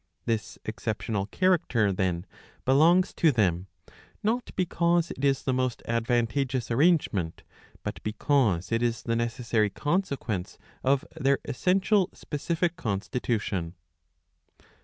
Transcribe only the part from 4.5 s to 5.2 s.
because